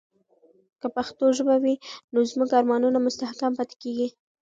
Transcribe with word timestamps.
که 0.81 0.87
پښتو 0.95 1.25
ژبه 1.37 1.55
وي، 1.63 1.75
نو 2.11 2.19
زموږ 2.31 2.49
ارمانونه 2.59 2.97
مستحکم 3.05 3.51
پاتې 3.57 3.75
کیږي. 3.81 4.07